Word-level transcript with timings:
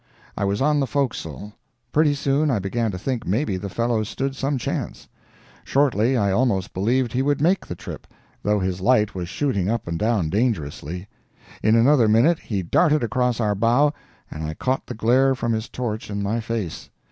I 0.35 0.45
was 0.45 0.63
on 0.63 0.79
the 0.79 0.87
forecastle. 0.87 1.53
Pretty 1.91 2.15
soon 2.15 2.49
I 2.49 2.57
began 2.57 2.89
to 2.89 2.97
think 2.97 3.23
maybe 3.27 3.55
the 3.55 3.69
fellow 3.69 4.01
stood 4.01 4.35
some 4.35 4.57
chance; 4.57 5.07
shortly 5.63 6.17
I 6.17 6.31
almost 6.31 6.73
believed 6.73 7.13
he 7.13 7.21
would 7.21 7.39
make 7.39 7.67
the 7.67 7.75
trip, 7.75 8.07
though 8.41 8.57
his 8.57 8.81
light 8.81 9.13
was 9.13 9.29
shooting 9.29 9.69
up 9.69 9.87
and 9.87 9.99
down 9.99 10.31
dangerously; 10.31 11.07
in 11.61 11.75
another 11.75 12.07
minute 12.07 12.39
he 12.39 12.63
darted 12.63 13.03
across 13.03 13.39
our 13.39 13.53
bow 13.53 13.93
and 14.31 14.43
I 14.43 14.55
caught 14.55 14.87
the 14.87 14.95
glare 14.95 15.35
from 15.35 15.53
his 15.53 15.69
torch 15.69 16.09
in 16.09 16.23
my 16.23 16.39
face. 16.39 16.89